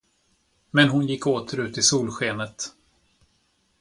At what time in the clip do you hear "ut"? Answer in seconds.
1.59-1.77